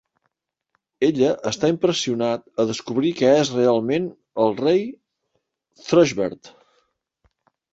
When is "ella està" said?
1.07-1.69